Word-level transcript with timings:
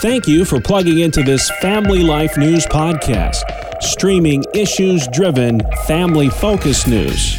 Thank 0.00 0.28
you 0.28 0.44
for 0.44 0.60
plugging 0.60 0.98
into 0.98 1.22
this 1.22 1.50
Family 1.62 2.02
Life 2.02 2.36
News 2.36 2.66
podcast, 2.66 3.42
streaming 3.82 4.44
issues 4.52 5.08
driven, 5.08 5.62
family 5.86 6.28
focused 6.28 6.86
news. 6.86 7.38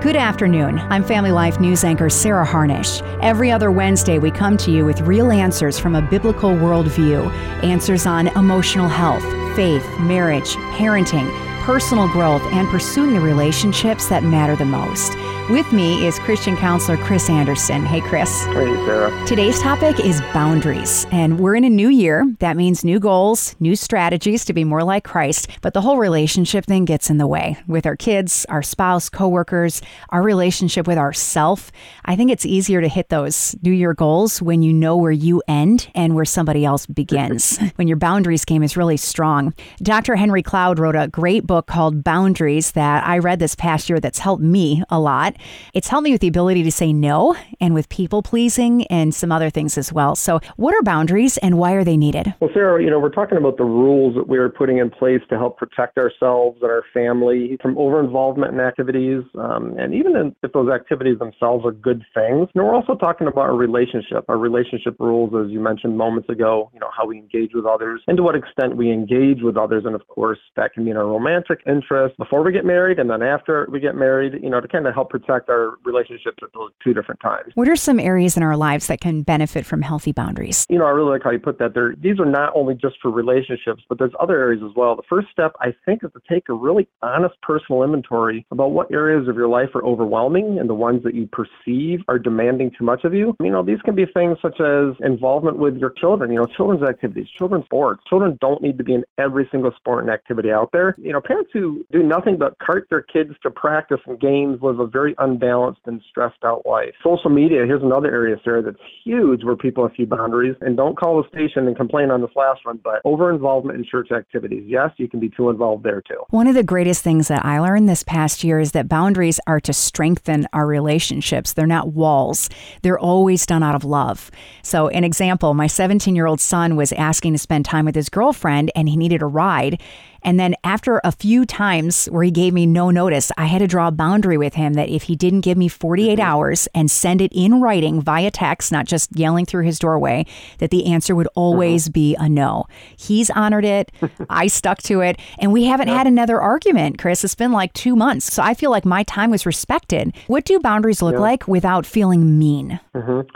Good 0.00 0.16
afternoon. 0.16 0.78
I'm 0.78 1.04
Family 1.04 1.32
Life 1.32 1.60
News 1.60 1.84
anchor 1.84 2.08
Sarah 2.08 2.46
Harnisch. 2.46 3.02
Every 3.20 3.50
other 3.50 3.70
Wednesday, 3.70 4.18
we 4.18 4.30
come 4.30 4.56
to 4.56 4.70
you 4.70 4.86
with 4.86 5.02
real 5.02 5.30
answers 5.30 5.78
from 5.78 5.96
a 5.96 6.00
biblical 6.00 6.52
worldview 6.52 7.30
answers 7.62 8.06
on 8.06 8.28
emotional 8.28 8.88
health, 8.88 9.22
faith, 9.54 9.86
marriage, 10.00 10.56
parenting, 10.78 11.30
personal 11.64 12.08
growth, 12.08 12.42
and 12.52 12.66
pursuing 12.68 13.12
the 13.12 13.20
relationships 13.20 14.08
that 14.08 14.22
matter 14.22 14.56
the 14.56 14.64
most. 14.64 15.12
With 15.48 15.72
me 15.72 16.04
is 16.04 16.18
Christian 16.18 16.56
counselor 16.56 16.96
Chris 16.96 17.30
Anderson. 17.30 17.86
Hey, 17.86 18.00
Chris. 18.00 18.46
Hey, 18.46 18.74
Sarah. 18.84 19.26
Today's 19.28 19.60
topic 19.60 20.00
is 20.00 20.20
boundaries, 20.34 21.06
and 21.12 21.38
we're 21.38 21.54
in 21.54 21.62
a 21.62 21.70
new 21.70 21.88
year. 21.88 22.26
That 22.40 22.56
means 22.56 22.84
new 22.84 22.98
goals, 22.98 23.54
new 23.60 23.76
strategies 23.76 24.44
to 24.46 24.52
be 24.52 24.64
more 24.64 24.82
like 24.82 25.04
Christ, 25.04 25.46
but 25.62 25.72
the 25.72 25.82
whole 25.82 25.98
relationship 25.98 26.64
thing 26.64 26.84
gets 26.84 27.10
in 27.10 27.18
the 27.18 27.28
way 27.28 27.56
with 27.68 27.86
our 27.86 27.94
kids, 27.94 28.44
our 28.48 28.60
spouse, 28.60 29.08
coworkers, 29.08 29.82
our 30.08 30.20
relationship 30.20 30.88
with 30.88 30.98
ourself. 30.98 31.70
I 32.04 32.16
think 32.16 32.32
it's 32.32 32.44
easier 32.44 32.80
to 32.80 32.88
hit 32.88 33.10
those 33.10 33.54
new 33.62 33.70
year 33.70 33.94
goals 33.94 34.42
when 34.42 34.62
you 34.62 34.72
know 34.72 34.96
where 34.96 35.12
you 35.12 35.44
end 35.46 35.88
and 35.94 36.16
where 36.16 36.24
somebody 36.24 36.64
else 36.64 36.86
begins, 36.86 37.60
when 37.76 37.86
your 37.86 37.98
boundaries 37.98 38.44
game 38.44 38.64
is 38.64 38.76
really 38.76 38.96
strong. 38.96 39.54
Dr. 39.80 40.16
Henry 40.16 40.42
Cloud 40.42 40.80
wrote 40.80 40.96
a 40.96 41.06
great 41.06 41.46
book 41.46 41.68
called 41.68 42.02
Boundaries 42.02 42.72
that 42.72 43.06
I 43.06 43.18
read 43.18 43.38
this 43.38 43.54
past 43.54 43.88
year 43.88 44.00
that's 44.00 44.18
helped 44.18 44.42
me 44.42 44.82
a 44.90 44.98
lot. 44.98 45.35
It's 45.74 45.88
helped 45.88 46.04
me 46.04 46.12
with 46.12 46.20
the 46.20 46.28
ability 46.28 46.62
to 46.62 46.72
say 46.72 46.92
no 46.92 47.36
and 47.60 47.74
with 47.74 47.88
people 47.88 48.22
pleasing 48.22 48.86
and 48.86 49.14
some 49.14 49.32
other 49.32 49.50
things 49.50 49.78
as 49.78 49.92
well. 49.92 50.16
So, 50.16 50.40
what 50.56 50.74
are 50.74 50.82
boundaries 50.82 51.36
and 51.38 51.58
why 51.58 51.72
are 51.72 51.84
they 51.84 51.96
needed? 51.96 52.34
Well, 52.40 52.50
Sarah, 52.52 52.82
you 52.82 52.90
know, 52.90 52.98
we're 52.98 53.10
talking 53.10 53.38
about 53.38 53.56
the 53.56 53.64
rules 53.64 54.14
that 54.16 54.28
we 54.28 54.38
are 54.38 54.48
putting 54.48 54.78
in 54.78 54.90
place 54.90 55.20
to 55.30 55.36
help 55.36 55.58
protect 55.58 55.98
ourselves 55.98 56.58
and 56.62 56.70
our 56.70 56.84
family 56.94 57.58
from 57.60 57.76
over 57.78 58.00
involvement 58.00 58.52
in 58.52 58.60
activities. 58.60 59.22
Um, 59.38 59.76
and 59.78 59.94
even 59.94 60.34
if 60.42 60.52
those 60.52 60.70
activities 60.70 61.18
themselves 61.18 61.64
are 61.64 61.72
good 61.72 62.04
things, 62.14 62.48
you 62.54 62.60
know, 62.60 62.64
we're 62.64 62.74
also 62.74 62.94
talking 62.94 63.26
about 63.26 63.42
our 63.42 63.56
relationship, 63.56 64.24
our 64.28 64.38
relationship 64.38 64.96
rules, 64.98 65.32
as 65.34 65.50
you 65.50 65.60
mentioned 65.60 65.96
moments 65.96 66.28
ago, 66.28 66.70
you 66.72 66.80
know, 66.80 66.90
how 66.96 67.06
we 67.06 67.18
engage 67.18 67.50
with 67.54 67.66
others 67.66 68.02
and 68.06 68.16
to 68.16 68.22
what 68.22 68.34
extent 68.34 68.76
we 68.76 68.90
engage 68.90 69.42
with 69.42 69.56
others. 69.56 69.84
And 69.84 69.94
of 69.94 70.06
course, 70.08 70.38
that 70.56 70.72
can 70.72 70.84
mean 70.84 70.96
our 70.96 71.06
romantic 71.06 71.60
interest 71.66 72.16
before 72.16 72.42
we 72.42 72.52
get 72.52 72.64
married 72.64 72.98
and 72.98 73.10
then 73.10 73.22
after 73.22 73.68
we 73.70 73.80
get 73.80 73.94
married, 73.94 74.34
you 74.42 74.50
know, 74.50 74.60
to 74.60 74.68
kind 74.68 74.86
of 74.86 74.94
help 74.94 75.10
protect 75.10 75.25
affect 75.26 75.48
our 75.48 75.78
relationships 75.84 76.38
at 76.42 76.52
those 76.54 76.70
two 76.82 76.94
different 76.94 77.20
times. 77.20 77.52
What 77.54 77.68
are 77.68 77.76
some 77.76 77.98
areas 77.98 78.36
in 78.36 78.42
our 78.42 78.56
lives 78.56 78.86
that 78.86 79.00
can 79.00 79.22
benefit 79.22 79.66
from 79.66 79.82
healthy 79.82 80.12
boundaries? 80.12 80.66
You 80.68 80.78
know, 80.78 80.86
I 80.86 80.90
really 80.90 81.10
like 81.10 81.22
how 81.24 81.30
you 81.30 81.38
put 81.38 81.58
that 81.58 81.74
there. 81.74 81.94
These 81.98 82.20
are 82.20 82.26
not 82.26 82.52
only 82.54 82.74
just 82.74 82.96
for 83.02 83.10
relationships, 83.10 83.82
but 83.88 83.98
there's 83.98 84.12
other 84.20 84.38
areas 84.38 84.62
as 84.64 84.74
well. 84.76 84.96
The 84.96 85.02
first 85.08 85.28
step, 85.30 85.54
I 85.60 85.74
think, 85.84 86.04
is 86.04 86.10
to 86.12 86.20
take 86.28 86.48
a 86.48 86.54
really 86.54 86.88
honest 87.02 87.34
personal 87.42 87.82
inventory 87.82 88.46
about 88.50 88.70
what 88.70 88.90
areas 88.92 89.28
of 89.28 89.36
your 89.36 89.48
life 89.48 89.70
are 89.74 89.84
overwhelming 89.84 90.58
and 90.58 90.68
the 90.68 90.74
ones 90.74 91.02
that 91.04 91.14
you 91.14 91.28
perceive 91.28 92.00
are 92.08 92.18
demanding 92.18 92.70
too 92.76 92.84
much 92.84 93.04
of 93.04 93.14
you. 93.14 93.36
You 93.40 93.50
know, 93.50 93.62
these 93.62 93.80
can 93.82 93.94
be 93.94 94.06
things 94.06 94.38
such 94.40 94.60
as 94.60 94.94
involvement 95.00 95.58
with 95.58 95.76
your 95.76 95.90
children, 95.90 96.30
you 96.30 96.38
know, 96.38 96.46
children's 96.46 96.82
activities, 96.82 97.28
children's 97.36 97.64
sports. 97.64 98.02
Children 98.08 98.38
don't 98.40 98.62
need 98.62 98.78
to 98.78 98.84
be 98.84 98.94
in 98.94 99.04
every 99.18 99.48
single 99.50 99.72
sport 99.76 100.04
and 100.04 100.12
activity 100.12 100.50
out 100.50 100.70
there. 100.72 100.94
You 100.98 101.12
know, 101.12 101.20
parents 101.20 101.50
who 101.52 101.84
do 101.90 102.02
nothing 102.02 102.36
but 102.36 102.58
cart 102.58 102.86
their 102.90 103.02
kids 103.02 103.32
to 103.42 103.50
practice 103.50 104.00
and 104.06 104.20
games 104.20 104.58
live 104.62 104.80
a 104.80 104.86
very 104.86 105.15
unbalanced 105.18 105.80
and 105.86 106.02
stressed 106.08 106.44
out 106.44 106.66
life. 106.66 106.94
Social 107.02 107.30
media, 107.30 107.64
here's 107.66 107.82
another 107.82 108.10
area, 108.10 108.36
Sarah, 108.44 108.62
that's 108.62 108.76
huge 109.04 109.44
where 109.44 109.56
people 109.56 109.86
have 109.86 109.94
few 109.94 110.06
boundaries. 110.06 110.56
And 110.60 110.76
don't 110.76 110.98
call 110.98 111.22
the 111.22 111.28
station 111.28 111.66
and 111.66 111.76
complain 111.76 112.10
on 112.10 112.20
this 112.20 112.30
last 112.36 112.60
one, 112.64 112.80
but 112.82 113.00
over 113.04 113.32
involvement 113.32 113.78
in 113.78 113.84
church 113.84 114.10
activities. 114.12 114.64
Yes, 114.66 114.90
you 114.96 115.08
can 115.08 115.20
be 115.20 115.28
too 115.28 115.50
involved 115.50 115.84
there 115.84 116.02
too. 116.02 116.22
One 116.30 116.46
of 116.46 116.54
the 116.54 116.62
greatest 116.62 117.02
things 117.02 117.28
that 117.28 117.44
I 117.44 117.60
learned 117.60 117.88
this 117.88 118.02
past 118.02 118.44
year 118.44 118.60
is 118.60 118.72
that 118.72 118.88
boundaries 118.88 119.40
are 119.46 119.60
to 119.60 119.72
strengthen 119.72 120.46
our 120.52 120.66
relationships. 120.66 121.52
They're 121.52 121.66
not 121.66 121.92
walls, 121.92 122.48
they're 122.82 122.98
always 122.98 123.46
done 123.46 123.62
out 123.62 123.74
of 123.74 123.84
love. 123.84 124.30
So, 124.62 124.88
an 124.88 125.04
example 125.04 125.54
my 125.54 125.66
17 125.66 126.14
year 126.14 126.26
old 126.26 126.40
son 126.40 126.76
was 126.76 126.92
asking 126.92 127.32
to 127.32 127.38
spend 127.38 127.64
time 127.64 127.84
with 127.84 127.94
his 127.94 128.08
girlfriend 128.08 128.70
and 128.74 128.88
he 128.88 128.96
needed 128.96 129.22
a 129.22 129.26
ride. 129.26 129.80
And 130.26 130.40
then 130.40 130.56
after 130.64 131.00
a 131.04 131.12
few 131.12 131.46
times 131.46 132.06
where 132.06 132.24
he 132.24 132.32
gave 132.32 132.52
me 132.52 132.66
no 132.66 132.90
notice, 132.90 133.30
I 133.38 133.46
had 133.46 133.60
to 133.60 133.68
draw 133.68 133.86
a 133.86 133.92
boundary 133.92 134.36
with 134.36 134.54
him 134.54 134.72
that 134.74 134.88
if 134.88 135.04
he 135.04 135.14
didn't 135.14 135.42
give 135.42 135.56
me 135.56 135.68
48 135.68 136.18
mm-hmm. 136.18 136.20
hours 136.20 136.68
and 136.74 136.90
send 136.90 137.20
it 137.20 137.32
in 137.32 137.60
writing 137.60 138.00
via 138.00 138.32
text, 138.32 138.72
not 138.72 138.86
just 138.86 139.16
yelling 139.16 139.46
through 139.46 139.64
his 139.64 139.78
doorway, 139.78 140.26
that 140.58 140.70
the 140.70 140.86
answer 140.86 141.14
would 141.14 141.28
always 141.36 141.86
uh-huh. 141.86 141.92
be 141.92 142.16
a 142.16 142.28
no. 142.28 142.66
He's 142.96 143.30
honored 143.30 143.64
it. 143.64 143.92
I 144.28 144.48
stuck 144.48 144.82
to 144.82 145.00
it. 145.00 145.20
And 145.38 145.52
we 145.52 145.64
haven't 145.64 145.88
had 145.88 146.08
another 146.08 146.40
argument, 146.40 146.98
Chris. 146.98 147.22
It's 147.22 147.36
been 147.36 147.52
like 147.52 147.72
two 147.72 147.94
months. 147.94 148.32
So 148.32 148.42
I 148.42 148.54
feel 148.54 148.72
like 148.72 148.84
my 148.84 149.04
time 149.04 149.30
was 149.30 149.46
respected. 149.46 150.12
What 150.26 150.44
do 150.44 150.58
boundaries 150.58 151.02
look 151.02 151.20
like 151.20 151.46
without 151.46 151.86
feeling 151.86 152.36
mean? 152.36 152.80
Mm-hmm 152.94 153.28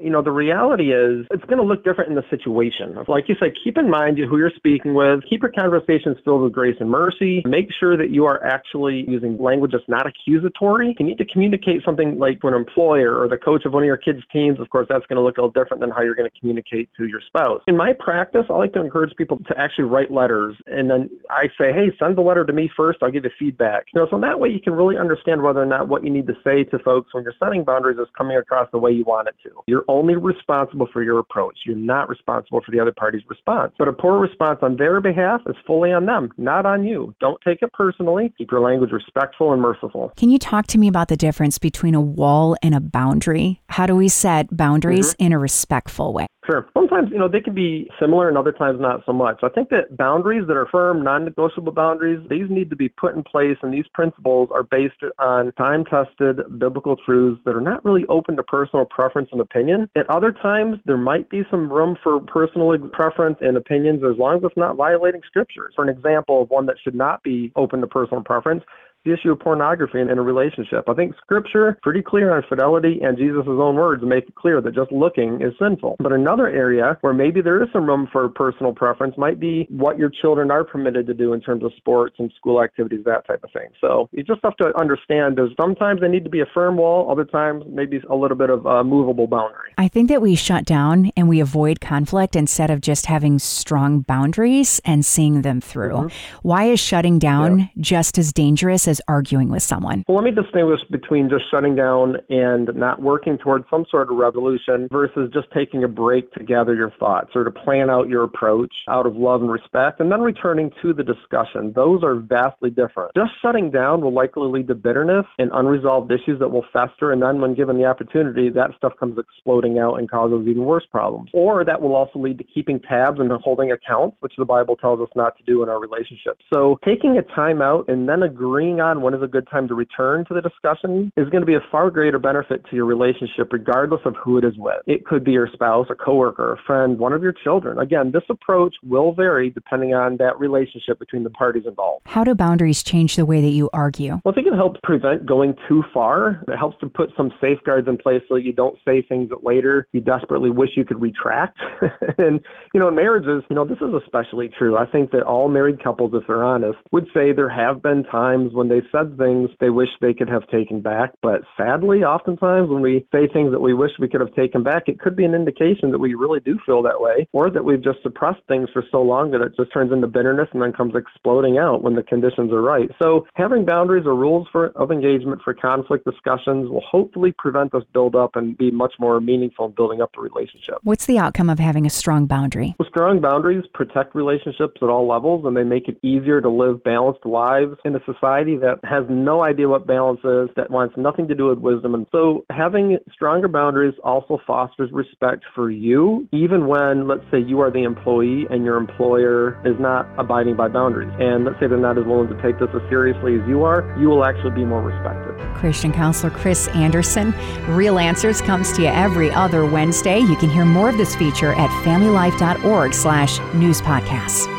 you 0.00 0.10
know, 0.10 0.22
the 0.22 0.30
reality 0.30 0.92
is 0.92 1.26
it's 1.30 1.44
going 1.44 1.58
to 1.58 1.64
look 1.64 1.84
different 1.84 2.10
in 2.10 2.16
the 2.16 2.24
situation. 2.30 2.96
Like 3.08 3.28
you 3.28 3.36
said, 3.38 3.52
keep 3.62 3.78
in 3.78 3.90
mind 3.90 4.18
who 4.18 4.38
you're 4.38 4.52
speaking 4.54 4.94
with. 4.94 5.20
Keep 5.28 5.42
your 5.42 5.52
conversations 5.52 6.16
filled 6.24 6.42
with 6.42 6.52
grace 6.52 6.76
and 6.80 6.90
mercy. 6.90 7.42
Make 7.46 7.68
sure 7.78 7.96
that 7.96 8.10
you 8.10 8.24
are 8.26 8.42
actually 8.44 9.04
using 9.08 9.38
language 9.38 9.72
that's 9.72 9.88
not 9.88 10.06
accusatory. 10.06 10.94
You 10.98 11.06
need 11.06 11.18
to 11.18 11.24
communicate 11.24 11.82
something 11.84 12.18
like 12.18 12.40
to 12.40 12.48
an 12.48 12.54
employer 12.54 13.20
or 13.20 13.28
the 13.28 13.36
coach 13.36 13.64
of 13.64 13.72
one 13.72 13.82
of 13.82 13.86
your 13.86 13.96
kids' 13.96 14.22
teams. 14.32 14.60
Of 14.60 14.70
course, 14.70 14.86
that's 14.88 15.06
going 15.06 15.16
to 15.16 15.22
look 15.22 15.38
a 15.38 15.42
little 15.42 15.50
different 15.50 15.80
than 15.80 15.90
how 15.90 16.02
you're 16.02 16.14
going 16.14 16.30
to 16.30 16.38
communicate 16.38 16.90
to 16.96 17.06
your 17.06 17.20
spouse. 17.26 17.62
In 17.66 17.76
my 17.76 17.92
practice, 17.98 18.44
I 18.50 18.54
like 18.54 18.72
to 18.74 18.80
encourage 18.80 19.14
people 19.16 19.38
to 19.48 19.58
actually 19.58 19.84
write 19.84 20.10
letters. 20.10 20.56
And 20.66 20.90
then 20.90 21.10
I 21.30 21.48
say, 21.58 21.72
hey, 21.72 21.90
send 21.98 22.16
the 22.16 22.22
letter 22.22 22.44
to 22.44 22.52
me 22.52 22.70
first. 22.76 22.98
I'll 23.02 23.10
give 23.10 23.24
you 23.24 23.30
feedback. 23.38 23.86
You 23.94 24.00
know, 24.00 24.08
so 24.10 24.20
that 24.20 24.40
way 24.40 24.48
you 24.48 24.60
can 24.60 24.74
really 24.74 24.96
understand 24.96 25.42
whether 25.42 25.62
or 25.62 25.66
not 25.66 25.88
what 25.88 26.04
you 26.04 26.10
need 26.10 26.26
to 26.26 26.36
say 26.44 26.64
to 26.64 26.78
folks 26.80 27.14
when 27.14 27.24
you're 27.24 27.34
setting 27.42 27.64
boundaries 27.64 27.98
is 27.98 28.08
coming 28.16 28.36
across 28.36 28.68
the 28.72 28.78
way 28.78 28.90
you 28.90 29.04
want 29.04 29.28
it 29.28 29.34
to. 29.44 29.50
You're 29.66 29.84
only 29.88 30.16
responsible 30.16 30.88
for 30.92 31.02
your 31.02 31.18
approach. 31.18 31.58
You're 31.64 31.76
not 31.76 32.08
responsible 32.08 32.60
for 32.64 32.70
the 32.70 32.80
other 32.80 32.92
party's 32.92 33.22
response. 33.28 33.72
But 33.78 33.88
a 33.88 33.92
poor 33.92 34.18
response 34.18 34.58
on 34.62 34.76
their 34.76 35.00
behalf 35.00 35.40
is 35.46 35.56
fully 35.66 35.92
on 35.92 36.06
them, 36.06 36.30
not 36.36 36.66
on 36.66 36.84
you. 36.84 37.14
Don't 37.20 37.40
take 37.42 37.62
it 37.62 37.72
personally. 37.72 38.32
Keep 38.38 38.50
your 38.50 38.60
language 38.60 38.92
respectful 38.92 39.52
and 39.52 39.62
merciful. 39.62 40.12
Can 40.16 40.30
you 40.30 40.38
talk 40.38 40.66
to 40.68 40.78
me 40.78 40.88
about 40.88 41.08
the 41.08 41.16
difference 41.16 41.58
between 41.58 41.94
a 41.94 42.00
wall 42.00 42.56
and 42.62 42.74
a 42.74 42.80
boundary? 42.80 43.62
How 43.68 43.86
do 43.86 43.96
we 43.96 44.08
set 44.08 44.56
boundaries 44.56 45.14
mm-hmm. 45.14 45.24
in 45.26 45.32
a 45.32 45.38
respectful 45.38 46.12
way? 46.12 46.26
Sure. 46.46 46.68
Sometimes, 46.74 47.10
you 47.10 47.18
know, 47.18 47.26
they 47.26 47.40
can 47.40 47.54
be 47.54 47.90
similar 47.98 48.28
and 48.28 48.38
other 48.38 48.52
times 48.52 48.80
not 48.80 49.02
so 49.04 49.12
much. 49.12 49.40
I 49.42 49.48
think 49.48 49.68
that 49.70 49.96
boundaries 49.96 50.46
that 50.46 50.56
are 50.56 50.66
firm, 50.66 51.02
non-negotiable 51.02 51.72
boundaries, 51.72 52.24
these 52.30 52.48
need 52.48 52.70
to 52.70 52.76
be 52.76 52.88
put 52.88 53.16
in 53.16 53.24
place 53.24 53.58
and 53.62 53.74
these 53.74 53.86
principles 53.92 54.48
are 54.52 54.62
based 54.62 55.02
on 55.18 55.50
time-tested 55.52 56.58
biblical 56.58 56.96
truths 56.96 57.40
that 57.44 57.56
are 57.56 57.60
not 57.60 57.84
really 57.84 58.06
open 58.06 58.36
to 58.36 58.44
personal 58.44 58.84
preference 58.84 59.28
and 59.32 59.40
opinion. 59.40 59.90
At 59.96 60.08
other 60.08 60.30
times, 60.30 60.78
there 60.84 60.96
might 60.96 61.28
be 61.30 61.42
some 61.50 61.70
room 61.70 61.98
for 62.00 62.20
personal 62.20 62.78
preference 62.90 63.38
and 63.40 63.56
opinions 63.56 64.04
as 64.04 64.16
long 64.16 64.36
as 64.36 64.44
it's 64.44 64.56
not 64.56 64.76
violating 64.76 65.22
scriptures. 65.26 65.72
For 65.74 65.82
an 65.82 65.90
example 65.90 66.42
of 66.42 66.50
one 66.50 66.66
that 66.66 66.76
should 66.82 66.94
not 66.94 67.24
be 67.24 67.50
open 67.56 67.80
to 67.80 67.88
personal 67.88 68.22
preference, 68.22 68.62
the 69.06 69.14
issue 69.14 69.32
of 69.32 69.40
pornography 69.40 70.00
in, 70.00 70.10
in 70.10 70.18
a 70.18 70.22
relationship. 70.22 70.88
I 70.88 70.94
think 70.94 71.14
scripture 71.16 71.78
pretty 71.82 72.02
clear 72.02 72.36
on 72.36 72.42
fidelity 72.48 73.00
and 73.02 73.16
Jesus' 73.16 73.44
own 73.46 73.76
words 73.76 74.02
make 74.04 74.28
it 74.28 74.34
clear 74.34 74.60
that 74.60 74.74
just 74.74 74.92
looking 74.92 75.40
is 75.40 75.54
sinful. 75.58 75.96
But 75.98 76.12
another 76.12 76.48
area 76.48 76.98
where 77.00 77.14
maybe 77.14 77.40
there 77.40 77.62
is 77.62 77.68
some 77.72 77.86
room 77.86 78.08
for 78.12 78.28
personal 78.28 78.72
preference 78.72 79.16
might 79.16 79.40
be 79.40 79.66
what 79.70 79.98
your 79.98 80.10
children 80.10 80.50
are 80.50 80.64
permitted 80.64 81.06
to 81.06 81.14
do 81.14 81.32
in 81.32 81.40
terms 81.40 81.64
of 81.64 81.72
sports 81.76 82.16
and 82.18 82.32
school 82.36 82.62
activities, 82.62 83.04
that 83.04 83.26
type 83.26 83.42
of 83.44 83.52
thing. 83.52 83.68
So 83.80 84.08
you 84.12 84.22
just 84.22 84.40
have 84.42 84.56
to 84.56 84.76
understand 84.78 85.36
there's 85.36 85.52
sometimes 85.58 86.00
they 86.00 86.08
need 86.08 86.24
to 86.24 86.30
be 86.30 86.40
a 86.40 86.46
firm 86.52 86.76
wall, 86.76 87.10
other 87.10 87.24
times 87.24 87.64
maybe 87.68 88.00
a 88.10 88.16
little 88.16 88.36
bit 88.36 88.50
of 88.50 88.66
a 88.66 88.82
movable 88.82 89.26
boundary. 89.26 89.72
I 89.78 89.88
think 89.88 90.08
that 90.08 90.20
we 90.20 90.34
shut 90.34 90.64
down 90.64 91.12
and 91.16 91.28
we 91.28 91.40
avoid 91.40 91.80
conflict 91.80 92.34
instead 92.34 92.70
of 92.70 92.80
just 92.80 93.06
having 93.06 93.38
strong 93.38 94.00
boundaries 94.00 94.80
and 94.84 95.04
seeing 95.04 95.42
them 95.42 95.60
through. 95.60 95.92
Mm-hmm. 95.92 96.38
Why 96.42 96.64
is 96.64 96.80
shutting 96.80 97.18
down 97.18 97.58
yeah. 97.58 97.66
just 97.78 98.18
as 98.18 98.32
dangerous 98.32 98.88
as 98.88 98.95
arguing 99.08 99.48
with 99.48 99.62
someone? 99.62 100.04
Well, 100.08 100.16
let 100.16 100.24
me 100.24 100.30
distinguish 100.30 100.80
between 100.90 101.28
just 101.28 101.44
shutting 101.50 101.74
down 101.74 102.16
and 102.28 102.70
not 102.74 103.02
working 103.02 103.38
towards 103.38 103.64
some 103.70 103.84
sort 103.90 104.10
of 104.10 104.16
revolution 104.16 104.88
versus 104.90 105.30
just 105.32 105.48
taking 105.52 105.84
a 105.84 105.88
break 105.88 106.32
to 106.32 106.44
gather 106.44 106.74
your 106.74 106.90
thoughts 106.98 107.30
or 107.34 107.44
to 107.44 107.50
plan 107.50 107.90
out 107.90 108.08
your 108.08 108.24
approach 108.24 108.72
out 108.88 109.06
of 109.06 109.16
love 109.16 109.42
and 109.42 109.50
respect 109.50 110.00
and 110.00 110.10
then 110.10 110.20
returning 110.20 110.70
to 110.82 110.92
the 110.92 111.02
discussion. 111.02 111.72
Those 111.74 112.02
are 112.02 112.14
vastly 112.14 112.70
different. 112.70 113.12
Just 113.16 113.32
shutting 113.42 113.70
down 113.70 114.00
will 114.00 114.12
likely 114.12 114.48
lead 114.48 114.68
to 114.68 114.74
bitterness 114.74 115.26
and 115.38 115.50
unresolved 115.52 116.10
issues 116.10 116.38
that 116.40 116.48
will 116.48 116.64
fester. 116.72 117.12
And 117.12 117.22
then 117.22 117.40
when 117.40 117.54
given 117.54 117.78
the 117.78 117.84
opportunity, 117.84 118.48
that 118.50 118.70
stuff 118.76 118.92
comes 118.98 119.18
exploding 119.18 119.78
out 119.78 119.96
and 119.96 120.10
causes 120.10 120.46
even 120.46 120.64
worse 120.64 120.86
problems. 120.90 121.30
Or 121.32 121.64
that 121.64 121.80
will 121.80 121.94
also 121.94 122.18
lead 122.18 122.38
to 122.38 122.44
keeping 122.44 122.80
tabs 122.80 123.20
and 123.20 123.30
holding 123.32 123.72
accounts, 123.72 124.16
which 124.20 124.34
the 124.38 124.44
Bible 124.44 124.76
tells 124.76 125.00
us 125.00 125.08
not 125.14 125.36
to 125.38 125.44
do 125.44 125.62
in 125.62 125.68
our 125.68 125.80
relationships. 125.80 126.44
So 126.52 126.78
taking 126.84 127.18
a 127.18 127.22
time 127.22 127.62
out 127.62 127.88
and 127.88 128.08
then 128.08 128.22
agreeing 128.22 128.75
on 128.80 129.00
when 129.00 129.14
is 129.14 129.22
a 129.22 129.26
good 129.26 129.48
time 129.50 129.68
to 129.68 129.74
return 129.74 130.24
to 130.26 130.34
the 130.34 130.40
discussion 130.40 131.12
is 131.16 131.28
going 131.28 131.42
to 131.42 131.46
be 131.46 131.54
a 131.54 131.64
far 131.70 131.90
greater 131.90 132.18
benefit 132.18 132.64
to 132.70 132.76
your 132.76 132.84
relationship 132.84 133.52
regardless 133.52 134.00
of 134.04 134.14
who 134.16 134.38
it 134.38 134.44
is 134.44 134.54
with. 134.56 134.80
It 134.86 135.04
could 135.04 135.24
be 135.24 135.32
your 135.32 135.48
spouse, 135.52 135.86
a 135.90 135.94
coworker, 135.94 136.54
a 136.54 136.56
friend, 136.66 136.98
one 136.98 137.12
of 137.12 137.22
your 137.22 137.32
children. 137.32 137.78
Again, 137.78 138.12
this 138.12 138.24
approach 138.28 138.74
will 138.82 139.12
vary 139.12 139.50
depending 139.50 139.94
on 139.94 140.16
that 140.18 140.38
relationship 140.38 140.98
between 140.98 141.24
the 141.24 141.30
parties 141.30 141.64
involved. 141.66 142.06
How 142.06 142.24
do 142.24 142.34
boundaries 142.34 142.82
change 142.82 143.16
the 143.16 143.26
way 143.26 143.40
that 143.40 143.50
you 143.50 143.70
argue? 143.72 144.20
Well, 144.24 144.32
I 144.32 144.34
think 144.34 144.46
it 144.46 144.54
helps 144.54 144.80
prevent 144.82 145.26
going 145.26 145.54
too 145.68 145.84
far. 145.92 146.42
It 146.48 146.56
helps 146.56 146.78
to 146.80 146.88
put 146.88 147.10
some 147.16 147.32
safeguards 147.40 147.88
in 147.88 147.96
place 147.98 148.22
so 148.28 148.34
that 148.34 148.42
you 148.42 148.52
don't 148.52 148.78
say 148.84 149.02
things 149.02 149.28
that 149.30 149.44
later 149.44 149.86
you 149.92 150.00
desperately 150.00 150.50
wish 150.50 150.70
you 150.76 150.84
could 150.84 151.00
retract. 151.00 151.58
and, 152.18 152.40
you 152.74 152.80
know, 152.80 152.88
in 152.88 152.94
marriages, 152.94 153.42
you 153.48 153.56
know, 153.56 153.64
this 153.64 153.78
is 153.78 153.94
especially 154.02 154.48
true. 154.48 154.76
I 154.76 154.86
think 154.86 155.10
that 155.12 155.22
all 155.22 155.48
married 155.48 155.82
couples, 155.82 156.12
if 156.14 156.26
they're 156.26 156.44
honest, 156.44 156.78
would 156.92 157.06
say 157.14 157.32
there 157.32 157.48
have 157.48 157.82
been 157.82 158.04
times 158.04 158.52
when 158.52 158.65
they 158.70 158.82
said 158.92 159.16
things 159.18 159.50
they 159.60 159.70
wish 159.70 159.88
they 160.00 160.14
could 160.14 160.28
have 160.28 160.46
taken 160.48 160.80
back. 160.80 161.12
But 161.22 161.42
sadly, 161.56 162.04
oftentimes 162.04 162.68
when 162.68 162.82
we 162.82 163.06
say 163.12 163.28
things 163.28 163.52
that 163.52 163.60
we 163.60 163.74
wish 163.74 163.92
we 163.98 164.08
could 164.08 164.20
have 164.20 164.34
taken 164.34 164.62
back, 164.62 164.84
it 164.88 165.00
could 165.00 165.16
be 165.16 165.24
an 165.24 165.34
indication 165.34 165.90
that 165.90 165.98
we 165.98 166.14
really 166.14 166.40
do 166.40 166.58
feel 166.64 166.82
that 166.82 167.00
way 167.00 167.28
or 167.32 167.50
that 167.50 167.64
we've 167.64 167.82
just 167.82 168.02
suppressed 168.02 168.42
things 168.48 168.68
for 168.72 168.84
so 168.90 169.02
long 169.02 169.30
that 169.30 169.40
it 169.40 169.52
just 169.56 169.72
turns 169.72 169.92
into 169.92 170.06
bitterness 170.06 170.48
and 170.52 170.62
then 170.62 170.72
comes 170.72 170.94
exploding 170.94 171.58
out 171.58 171.82
when 171.82 171.94
the 171.94 172.02
conditions 172.02 172.52
are 172.52 172.62
right. 172.62 172.90
So 173.00 173.26
having 173.34 173.64
boundaries 173.64 174.06
or 174.06 174.14
rules 174.14 174.48
for 174.50 174.68
of 174.76 174.90
engagement 174.90 175.42
for 175.42 175.54
conflict 175.54 176.04
discussions 176.04 176.68
will 176.68 176.82
hopefully 176.82 177.32
prevent 177.36 177.72
this 177.72 177.84
buildup 177.92 178.36
and 178.36 178.56
be 178.56 178.70
much 178.70 178.94
more 178.98 179.20
meaningful 179.20 179.66
in 179.66 179.72
building 179.72 180.00
up 180.00 180.12
the 180.14 180.20
relationship. 180.20 180.76
What's 180.82 181.06
the 181.06 181.18
outcome 181.18 181.50
of 181.50 181.58
having 181.58 181.86
a 181.86 181.90
strong 181.90 182.26
boundary? 182.26 182.74
Well, 182.78 182.88
strong 182.88 183.20
boundaries 183.20 183.64
protect 183.74 184.14
relationships 184.14 184.80
at 184.82 184.88
all 184.88 185.06
levels 185.06 185.44
and 185.44 185.56
they 185.56 185.64
make 185.64 185.88
it 185.88 185.98
easier 186.02 186.40
to 186.40 186.48
live 186.48 186.82
balanced 186.84 187.24
lives 187.24 187.76
in 187.84 187.94
a 187.94 188.00
society 188.04 188.55
that 188.58 188.78
has 188.84 189.04
no 189.08 189.42
idea 189.42 189.68
what 189.68 189.86
balance 189.86 190.20
is, 190.24 190.48
that 190.56 190.70
wants 190.70 190.94
nothing 190.96 191.28
to 191.28 191.34
do 191.34 191.46
with 191.46 191.58
wisdom. 191.58 191.94
And 191.94 192.06
so 192.12 192.44
having 192.50 192.98
stronger 193.12 193.48
boundaries 193.48 193.94
also 194.04 194.38
fosters 194.46 194.90
respect 194.92 195.44
for 195.54 195.70
you, 195.70 196.28
even 196.32 196.66
when, 196.66 197.06
let's 197.08 197.24
say, 197.30 197.40
you 197.40 197.60
are 197.60 197.70
the 197.70 197.84
employee 197.84 198.46
and 198.50 198.64
your 198.64 198.76
employer 198.76 199.60
is 199.66 199.76
not 199.78 200.08
abiding 200.18 200.56
by 200.56 200.68
boundaries. 200.68 201.12
And 201.18 201.44
let's 201.44 201.58
say 201.60 201.66
they're 201.66 201.78
not 201.78 201.98
as 201.98 202.04
willing 202.04 202.28
to 202.28 202.42
take 202.42 202.58
this 202.58 202.68
as 202.74 202.82
seriously 202.88 203.34
as 203.40 203.48
you 203.48 203.64
are, 203.64 203.96
you 203.98 204.08
will 204.08 204.24
actually 204.24 204.52
be 204.52 204.64
more 204.64 204.82
respected. 204.82 205.36
Christian 205.56 205.92
counselor 205.92 206.30
Chris 206.30 206.68
Anderson. 206.68 207.34
Real 207.68 207.98
Answers 207.98 208.40
comes 208.40 208.72
to 208.74 208.82
you 208.82 208.88
every 208.88 209.30
other 209.30 209.64
Wednesday. 209.66 210.20
You 210.20 210.36
can 210.36 210.50
hear 210.50 210.64
more 210.64 210.90
of 210.90 210.96
this 210.96 211.14
feature 211.16 211.52
at 211.52 211.70
familylife.org 211.84 212.94
slash 212.94 213.40
news 213.54 213.80
podcasts. 213.80 214.55